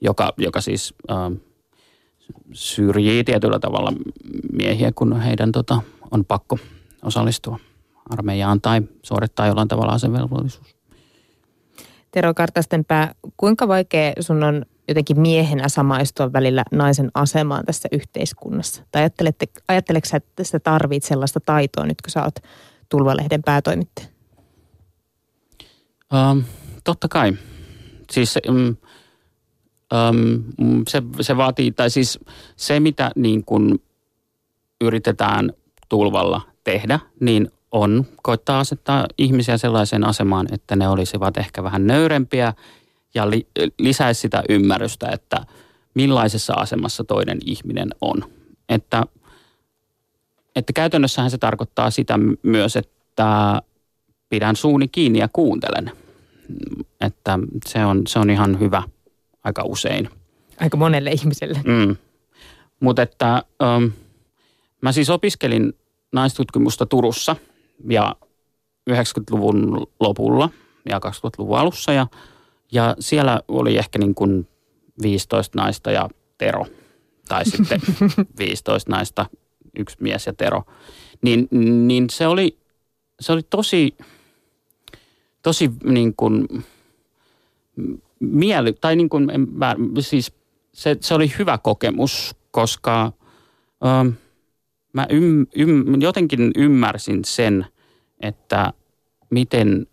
Joka, 0.00 0.32
joka 0.36 0.60
siis 0.60 0.94
äh, 1.10 1.16
syrjii 2.52 3.24
tietyllä 3.24 3.58
tavalla 3.58 3.92
miehiä, 4.52 4.92
kun 4.94 5.20
heidän 5.20 5.52
tota, 5.52 5.82
on 6.10 6.24
pakko 6.24 6.58
osallistua 7.02 7.58
armeijaan 8.10 8.60
tai 8.60 8.82
suorittaa 9.02 9.46
jollain 9.46 9.68
tavalla 9.68 9.92
asevelvollisuus. 9.92 10.81
Tero 12.12 12.34
Kartastenpää, 12.34 13.14
kuinka 13.36 13.68
vaikea 13.68 14.12
sun 14.20 14.42
on 14.42 14.66
jotenkin 14.88 15.20
miehenä 15.20 15.68
samaistua 15.68 16.32
välillä 16.32 16.64
naisen 16.72 17.10
asemaan 17.14 17.64
tässä 17.64 17.88
yhteiskunnassa? 17.92 18.82
Tai 18.90 19.10
ajatteleksä, 19.68 20.10
sä, 20.10 20.16
että 20.16 20.44
sä 20.44 20.58
tarvit 20.58 21.02
sellaista 21.02 21.40
taitoa 21.40 21.86
nyt, 21.86 22.02
kun 22.02 22.10
sä 22.10 22.24
oot 22.24 22.34
Tulvalehden 22.88 23.42
päätoimittaja? 23.42 24.08
Um, 26.14 26.44
totta 26.84 27.08
kai. 27.08 27.32
Siis 28.10 28.38
um, 28.48 28.76
um, 29.94 30.44
se, 30.88 31.02
se 31.20 31.36
vaatii, 31.36 31.72
tai 31.72 31.90
siis 31.90 32.18
se 32.56 32.80
mitä 32.80 33.10
niin 33.16 33.44
kun 33.44 33.80
yritetään 34.80 35.52
tulvalla 35.88 36.40
tehdä, 36.64 36.98
niin 37.20 37.50
on 37.72 38.06
koittaa 38.22 38.60
asettaa 38.60 39.06
ihmisiä 39.18 39.58
sellaiseen 39.58 40.04
asemaan, 40.04 40.46
että 40.52 40.76
ne 40.76 40.88
olisivat 40.88 41.36
ehkä 41.36 41.62
vähän 41.62 41.86
nöyrempiä 41.86 42.54
ja 43.14 43.30
li, 43.30 43.46
lisäisi 43.78 44.20
sitä 44.20 44.42
ymmärrystä, 44.48 45.08
että 45.08 45.46
millaisessa 45.94 46.54
asemassa 46.54 47.04
toinen 47.04 47.38
ihminen 47.46 47.88
on. 48.00 48.24
Että, 48.68 49.02
että 50.56 50.72
käytännössähän 50.72 51.30
se 51.30 51.38
tarkoittaa 51.38 51.90
sitä 51.90 52.18
myös, 52.42 52.76
että 52.76 53.62
pidän 54.28 54.56
suuni 54.56 54.88
kiinni 54.88 55.18
ja 55.18 55.28
kuuntelen. 55.32 55.92
Että 57.00 57.38
se 57.66 57.84
on, 57.84 58.02
se 58.06 58.18
on 58.18 58.30
ihan 58.30 58.60
hyvä 58.60 58.82
aika 59.44 59.62
usein. 59.64 60.08
Aika 60.60 60.76
monelle 60.76 61.10
ihmiselle. 61.10 61.60
Mm. 61.64 61.96
Mutta 62.80 63.02
että 63.02 63.42
um, 63.76 63.92
mä 64.80 64.92
siis 64.92 65.10
opiskelin 65.10 65.72
naistutkimusta 66.12 66.86
Turussa– 66.86 67.36
ja 67.90 68.16
90-luvun 68.90 69.86
lopulla 70.00 70.50
ja 70.88 70.98
2000-luvun 70.98 71.58
alussa 71.58 71.92
ja, 71.92 72.06
ja 72.72 72.96
siellä 72.98 73.40
oli 73.48 73.78
ehkä 73.78 73.98
niin 73.98 74.14
kuin 74.14 74.48
15 75.02 75.58
naista 75.58 75.90
ja 75.90 76.08
Tero. 76.38 76.66
Tai 77.28 77.44
sitten 77.44 77.80
15 78.38 78.90
naista, 78.90 79.26
yksi 79.78 79.96
mies 80.00 80.26
ja 80.26 80.32
Tero. 80.32 80.62
Niin, 81.22 81.48
niin 81.86 82.10
se, 82.10 82.26
oli, 82.26 82.58
se 83.20 83.32
oli 83.32 83.42
tosi, 83.42 83.96
tosi 85.42 85.70
niin 85.84 86.14
kuin 86.16 86.48
mieli, 88.20 88.72
tai 88.72 88.96
niin 88.96 89.08
kuin, 89.08 89.28
mä, 89.52 89.76
siis 90.00 90.32
se, 90.72 90.96
se 91.00 91.14
oli 91.14 91.32
hyvä 91.38 91.58
kokemus, 91.58 92.36
koska 92.50 93.12
ö, 93.84 94.12
mä 94.92 95.06
ym, 95.10 95.46
ym, 95.58 96.00
jotenkin 96.00 96.50
ymmärsin 96.56 97.24
sen, 97.24 97.66
että 98.22 98.72
miten, 99.30 99.86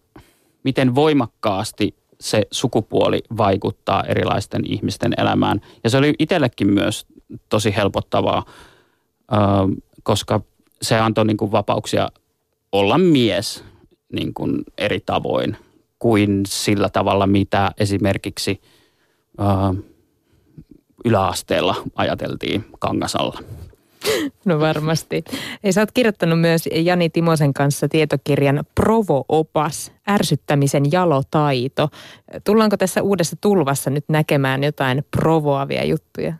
miten 0.64 0.96
voimakkaasti 0.96 1.96
se 2.22 2.48
sukupuoli 2.52 3.22
vaikuttaa 3.38 4.04
erilaisten 4.04 4.62
ihmisten 4.66 5.14
elämään. 5.18 5.62
Ja 5.84 5.90
se 5.90 5.98
oli 5.98 6.14
itsellekin 6.20 6.74
myös 6.74 7.06
tosi 7.50 7.76
helpottavaa, 7.76 8.46
koska 10.04 10.42
se 10.82 11.00
antoi 11.00 11.26
niin 11.26 11.38
kuin 11.38 11.52
vapauksia 11.52 12.10
olla 12.72 12.98
mies 12.98 13.64
niin 14.14 14.34
kuin 14.34 14.64
eri 14.78 15.00
tavoin 15.06 15.58
kuin 16.00 16.42
sillä 16.48 16.90
tavalla, 16.90 17.28
mitä 17.28 17.72
esimerkiksi 17.78 18.62
yläasteella 21.06 21.76
ajateltiin 21.96 22.66
Kangasalla. 22.80 23.40
No 24.46 24.60
varmasti. 24.60 25.24
Ei, 25.64 25.74
sä 25.74 25.82
oot 25.82 25.92
kirjoittanut 25.92 26.42
myös 26.42 26.70
Jani 26.76 27.10
Timosen 27.10 27.54
kanssa 27.54 27.88
tietokirjan 27.88 28.64
Provo-opas, 28.76 29.92
ärsyttämisen 30.10 30.84
jalotaito. 30.92 31.90
Tullaanko 32.44 32.78
tässä 32.78 33.02
uudessa 33.02 33.36
tulvassa 33.42 33.90
nyt 33.90 34.06
näkemään 34.08 34.64
jotain 34.64 35.06
provoavia 35.18 35.86
juttuja? 35.86 36.34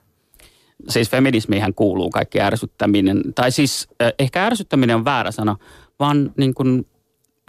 Siis 0.90 1.10
feminismihän 1.10 1.74
kuuluu 1.74 2.10
kaikki 2.10 2.42
ärsyttäminen, 2.42 3.22
tai 3.36 3.52
siis 3.52 3.88
eh, 4.00 4.14
ehkä 4.20 4.46
ärsyttäminen 4.46 4.96
on 4.96 5.06
väärä 5.06 5.32
sana, 5.32 5.56
vaan 6.00 6.32
niin 6.38 6.54
kuin 6.54 6.86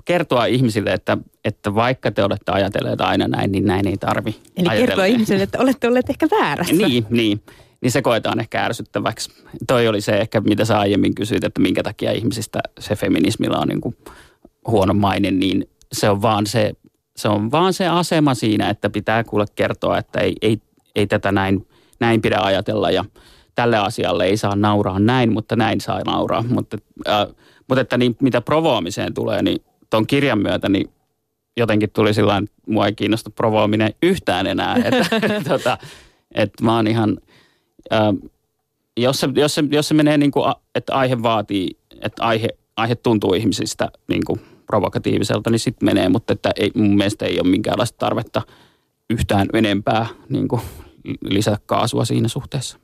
kertoa 0.04 0.44
ihmisille, 0.44 0.92
että, 0.92 1.18
että 1.44 1.74
vaikka 1.74 2.10
te 2.10 2.24
olette 2.24 2.52
ajatelleet 2.52 3.00
aina 3.00 3.28
näin, 3.28 3.52
niin 3.52 3.64
näin 3.64 3.86
ei 3.88 3.96
tarvi 3.96 4.30
Eli 4.30 4.68
ajatella. 4.68 4.86
kertoa 4.86 5.04
ihmisille, 5.04 5.42
että 5.42 5.58
olette 5.58 5.88
olleet 5.88 6.10
ehkä 6.10 6.28
väärässä. 6.30 6.74
Niin, 6.74 7.06
niin 7.10 7.42
niin 7.80 7.90
se 7.90 8.02
koetaan 8.02 8.40
ehkä 8.40 8.64
ärsyttäväksi. 8.64 9.30
Toi 9.66 9.88
oli 9.88 10.00
se 10.00 10.12
ehkä, 10.12 10.40
mitä 10.40 10.64
sä 10.64 10.78
aiemmin 10.78 11.14
kysyit, 11.14 11.44
että 11.44 11.60
minkä 11.60 11.82
takia 11.82 12.12
ihmisistä 12.12 12.60
se 12.80 12.96
feminismilla 12.96 13.58
on 13.58 13.68
niin 13.68 13.80
kuin 13.80 13.96
huono 14.66 14.94
maine, 14.94 15.30
niin 15.30 15.68
se 15.92 16.10
on 16.10 16.22
vaan 16.22 16.46
se, 16.46 16.72
se 17.16 17.28
on 17.28 17.50
vaan 17.50 17.72
se 17.72 17.88
asema 17.88 18.34
siinä, 18.34 18.70
että 18.70 18.90
pitää 18.90 19.24
kuule 19.24 19.44
kertoa, 19.54 19.98
että 19.98 20.20
ei, 20.20 20.36
ei, 20.42 20.58
ei 20.94 21.06
tätä 21.06 21.32
näin, 21.32 21.66
näin 22.00 22.22
pidä 22.22 22.38
ajatella 22.40 22.90
ja 22.90 23.04
tälle 23.54 23.78
asialle 23.78 24.24
ei 24.24 24.36
saa 24.36 24.56
nauraa 24.56 24.98
näin, 24.98 25.32
mutta 25.32 25.56
näin 25.56 25.80
saa 25.80 26.00
nauraa. 26.06 26.44
Mutta, 26.48 26.78
äh, 27.08 27.26
mutta 27.68 27.80
että 27.80 27.98
niin, 27.98 28.16
mitä 28.22 28.40
provoamiseen 28.40 29.14
tulee, 29.14 29.42
niin 29.42 29.64
tuon 29.90 30.06
kirjan 30.06 30.38
myötä 30.38 30.68
niin 30.68 30.90
jotenkin 31.56 31.90
tuli 31.90 32.14
sillä 32.14 32.42
mua 32.66 32.86
ei 32.86 32.92
kiinnosta 32.92 33.30
provoaminen 33.30 33.94
yhtään 34.02 34.46
enää. 34.46 34.76
Että, 34.84 35.04
tota, 35.50 35.78
että 36.34 36.64
mä 36.64 36.76
oon 36.76 36.86
ihan– 36.86 37.16
Ähm, 37.92 38.16
jos, 38.96 39.20
se, 39.20 39.28
jos, 39.34 39.54
se, 39.54 39.64
jos 39.70 39.88
se 39.88 39.94
menee 39.94 40.18
niin 40.18 40.30
kuin, 40.30 40.54
että 40.74 40.94
aihe 40.94 41.22
vaatii, 41.22 41.68
että 42.00 42.24
aihe, 42.24 42.48
aihe 42.76 42.94
tuntuu 42.94 43.34
ihmisistä 43.34 43.88
niin 44.08 44.22
kuin 44.26 44.40
provokatiiviselta, 44.66 45.50
niin 45.50 45.58
sitten 45.58 45.86
menee, 45.86 46.08
mutta 46.08 46.32
että 46.32 46.50
ei, 46.56 46.70
mun 46.74 46.96
mielestä 46.96 47.26
ei 47.26 47.40
ole 47.40 47.50
minkäänlaista 47.50 47.98
tarvetta 47.98 48.42
yhtään 49.10 49.48
enempää 49.52 50.06
niin 50.28 50.48
kuin 50.48 50.62
lisätä 51.22 51.58
kaasua 51.66 52.04
siinä 52.04 52.28
suhteessa. 52.28 52.78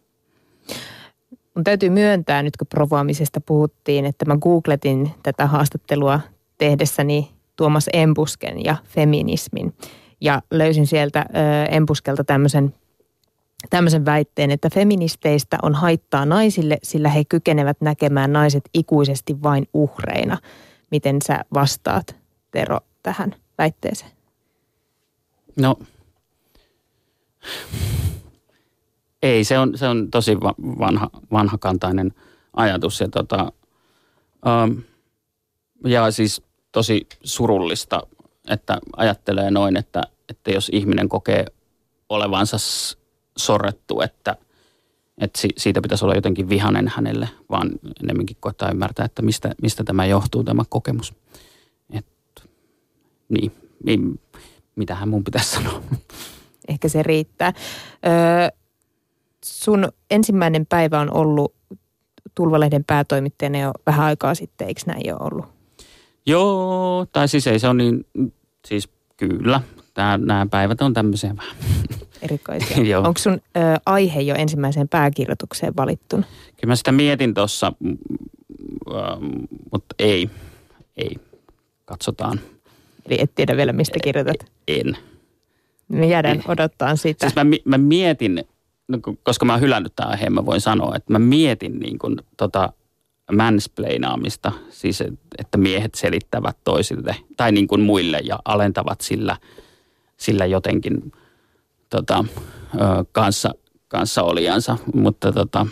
Mun 1.54 1.64
täytyy 1.64 1.90
myöntää 1.90 2.42
nyt, 2.42 2.56
kun 2.56 2.66
provoamisesta 2.66 3.40
puhuttiin, 3.40 4.04
että 4.04 4.24
mä 4.24 4.36
googletin 4.36 5.10
tätä 5.22 5.46
haastattelua 5.46 6.20
tehdessäni 6.58 7.30
Tuomas 7.56 7.90
Embusken 7.92 8.64
ja 8.64 8.76
feminismin. 8.84 9.74
Ja 10.20 10.42
löysin 10.50 10.86
sieltä 10.86 11.26
ö, 11.28 11.64
Embuskelta 11.64 12.24
tämmöisen 12.24 12.74
tämmöisen 13.70 14.04
väitteen, 14.04 14.50
että 14.50 14.70
feministeistä 14.70 15.58
on 15.62 15.74
haittaa 15.74 16.24
naisille, 16.24 16.78
sillä 16.82 17.08
he 17.08 17.24
kykenevät 17.24 17.80
näkemään 17.80 18.32
naiset 18.32 18.64
ikuisesti 18.74 19.42
vain 19.42 19.68
uhreina. 19.74 20.38
Miten 20.90 21.22
sä 21.22 21.44
vastaat, 21.54 22.16
Tero, 22.50 22.80
tähän 23.02 23.34
väitteeseen? 23.58 24.10
No, 25.56 25.76
ei, 29.22 29.44
se 29.44 29.58
on, 29.58 29.78
se 29.78 29.88
on 29.88 30.10
tosi 30.10 30.40
vanha, 30.78 31.10
vanhakantainen 31.32 32.14
ajatus 32.56 33.00
ja, 33.00 33.08
tota, 33.08 33.52
um, 34.46 34.82
ja 35.86 36.10
siis 36.10 36.42
tosi 36.72 37.06
surullista, 37.24 38.02
että 38.48 38.78
ajattelee 38.96 39.50
noin, 39.50 39.76
että, 39.76 40.02
että 40.28 40.50
jos 40.50 40.70
ihminen 40.72 41.08
kokee 41.08 41.46
olevansa 42.08 42.56
sorrettu, 43.36 44.00
että, 44.00 44.36
että 45.18 45.40
siitä 45.56 45.82
pitäisi 45.82 46.04
olla 46.04 46.14
jotenkin 46.14 46.48
vihanen 46.48 46.88
hänelle, 46.88 47.28
vaan 47.50 47.70
enemmänkin 48.02 48.36
koittaa 48.40 48.70
ymmärtää, 48.70 49.04
että 49.04 49.22
mistä, 49.22 49.54
mistä 49.62 49.84
tämä 49.84 50.06
johtuu, 50.06 50.44
tämä 50.44 50.62
kokemus. 50.68 51.14
Et, 51.90 52.06
niin, 53.28 53.52
niin, 53.84 54.20
mitähän 54.76 55.08
mun 55.08 55.24
pitäisi 55.24 55.50
sanoa. 55.50 55.82
Ehkä 56.68 56.88
se 56.88 57.02
riittää. 57.02 57.52
Öö, 58.06 58.58
sun 59.44 59.88
ensimmäinen 60.10 60.66
päivä 60.66 61.00
on 61.00 61.12
ollut 61.12 61.54
Tulvalehden 62.34 62.84
päätoimittajana 62.84 63.58
jo 63.58 63.72
vähän 63.86 64.06
aikaa 64.06 64.34
sitten, 64.34 64.68
eikö 64.68 64.80
näin 64.86 65.06
jo 65.06 65.16
ollut? 65.20 65.46
Joo, 66.26 67.06
tai 67.12 67.28
siis 67.28 67.46
ei 67.46 67.58
se 67.58 67.68
on 67.68 67.76
niin, 67.76 68.06
siis 68.66 68.88
kyllä. 69.16 69.60
Tää, 69.96 70.18
nämä 70.18 70.46
päivät 70.50 70.82
on 70.82 70.94
tämmöisiä 70.94 71.36
vähän 71.36 71.56
erikoisia. 72.22 72.98
Onko 73.08 73.18
sun 73.18 73.32
ö, 73.32 73.60
aihe 73.86 74.20
jo 74.20 74.34
ensimmäiseen 74.34 74.88
pääkirjoitukseen 74.88 75.76
valittu? 75.76 76.16
Kyllä 76.16 76.72
mä 76.72 76.76
sitä 76.76 76.92
mietin 76.92 77.34
tuossa, 77.34 77.72
mutta 79.72 79.94
ei, 79.98 80.30
ei. 80.96 81.16
Katsotaan. 81.84 82.40
Eli 83.06 83.18
et 83.20 83.34
tiedä 83.34 83.56
vielä, 83.56 83.72
mistä 83.72 83.98
kirjoitat? 84.04 84.36
En. 84.68 84.96
Me 85.88 86.06
jäädään 86.06 86.36
en. 86.36 86.50
odottaa 86.50 86.96
sitä. 86.96 87.26
Siis 87.28 87.36
mä, 87.36 87.44
mä 87.64 87.78
mietin, 87.78 88.44
no, 88.88 88.98
koska 89.22 89.44
mä 89.44 89.52
oon 89.52 89.60
hylännyt 89.60 89.92
tämän 89.96 90.12
aiheen, 90.12 90.32
mä 90.32 90.46
voin 90.46 90.60
sanoa, 90.60 90.96
että 90.96 91.12
mä 91.12 91.18
mietin 91.18 91.78
niin 91.78 91.98
kuin, 91.98 92.16
tota, 92.36 92.72
mansplainaamista, 93.32 94.52
siis 94.70 95.00
että 95.38 95.58
miehet 95.58 95.94
selittävät 95.94 96.56
toisille 96.64 97.16
tai 97.36 97.52
niin 97.52 97.66
kuin 97.66 97.80
muille 97.80 98.20
ja 98.24 98.38
alentavat 98.44 99.00
sillä, 99.00 99.36
sillä 100.16 100.46
jotenkin 100.46 101.12
tota, 101.90 102.24
kanssa, 103.12 103.50
kanssa 103.88 104.22
olijansa, 104.22 104.76
mutta 104.94 105.32
tota, 105.32 105.66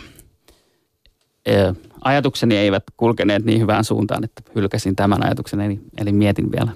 ajatukseni 2.01 2.57
eivät 2.57 2.83
kulkeneet 2.97 3.45
niin 3.45 3.61
hyvään 3.61 3.83
suuntaan, 3.83 4.23
että 4.23 4.41
hylkäsin 4.55 4.95
tämän 4.95 5.25
ajatuksen, 5.25 5.61
eli, 5.61 5.79
eli 5.97 6.11
mietin 6.11 6.51
vielä. 6.51 6.71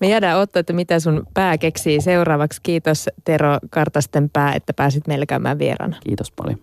Me 0.00 0.08
jäädään 0.08 0.38
ottaa, 0.38 0.60
että 0.60 0.72
mitä 0.72 1.00
sun 1.00 1.26
pää 1.34 1.58
keksii 1.58 2.00
seuraavaksi. 2.00 2.60
Kiitos 2.62 3.08
Tero 3.24 3.58
Kartasten 3.70 4.30
pää, 4.30 4.54
että 4.54 4.72
pääsit 4.72 5.06
meille 5.06 5.26
käymään 5.26 5.58
vieraana. 5.58 5.96
Kiitos 6.06 6.32
paljon. 6.32 6.58